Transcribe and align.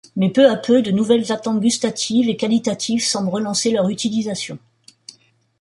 Mais 0.15 0.31
peu 0.31 0.49
à 0.49 0.55
peu, 0.55 0.81
de 0.81 0.89
nouvelles 0.89 1.31
attentes 1.31 1.59
gustatives 1.59 2.27
et 2.27 2.35
qualitatives 2.35 3.05
semblent 3.05 3.29
relancer 3.29 3.69
leur 3.69 3.87
utilisation. 3.87 4.57